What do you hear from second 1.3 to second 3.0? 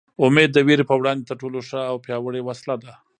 ټولو ښه او پیاوړې وسله ده.